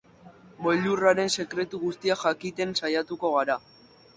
Boilurraren 0.67 1.29
sekretu 1.43 1.81
guztiak 1.83 2.25
jakiten 2.31 2.75
saiatuko 2.81 3.33
gara. 3.37 3.63